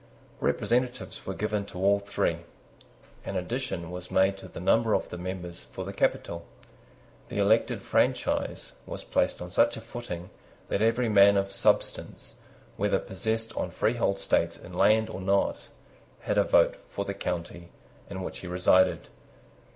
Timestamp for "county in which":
17.13-18.39